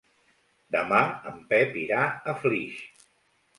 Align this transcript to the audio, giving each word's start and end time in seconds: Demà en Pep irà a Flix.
Demà 0.75 1.01
en 1.33 1.37
Pep 1.53 1.79
irà 1.83 2.01
a 2.05 2.37
Flix. 2.47 2.83